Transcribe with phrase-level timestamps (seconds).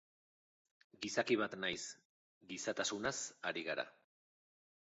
[1.05, 1.83] Gizaki bat naiz,
[2.53, 3.15] gizatasunaz
[3.51, 3.87] ari gara.